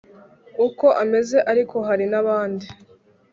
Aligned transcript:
uko 0.67 0.85
ameze 1.03 1.37
ariko 1.51 1.75
hari 1.87 2.05
nabandi 2.11 2.67